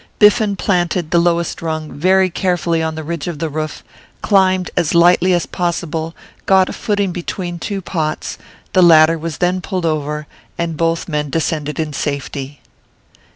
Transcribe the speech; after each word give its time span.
Biffen 0.17 0.55
planted 0.55 1.11
the 1.11 1.19
lowest 1.19 1.61
rung 1.61 1.91
very 1.93 2.31
carefully 2.31 2.81
on 2.81 2.95
the 2.95 3.03
ridge 3.03 3.27
of 3.27 3.37
the 3.37 3.49
roof, 3.49 3.83
climbed 4.23 4.71
as 4.75 4.95
lightly 4.95 5.31
as 5.31 5.45
possible, 5.45 6.15
got 6.47 6.69
a 6.69 6.73
footing 6.73 7.11
between 7.11 7.59
two 7.59 7.83
pots; 7.83 8.39
the 8.73 8.81
ladder 8.81 9.19
was 9.19 9.37
then 9.37 9.61
pulled 9.61 9.85
over, 9.85 10.25
and 10.57 10.75
both 10.75 11.07
men 11.07 11.29
descended 11.29 11.79
in 11.79 11.93
safety. 11.93 12.61